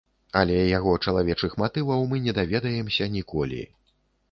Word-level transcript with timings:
Але 0.39 0.53
яго 0.77 0.93
чалавечых 1.07 1.51
матываў 1.65 2.07
мы 2.15 2.23
не 2.25 2.35
даведаемся 2.41 3.11
ніколі. 3.19 3.63